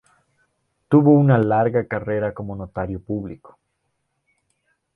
Tuvo 0.89 1.11
una 1.11 1.37
larga 1.37 1.85
carrera 1.87 2.33
como 2.33 2.55
notario 2.55 2.99
público. 2.99 3.59